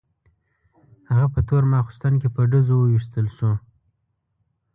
[1.09, 3.51] هغه په تور ماخستن کې په ډزو وویشتل شو.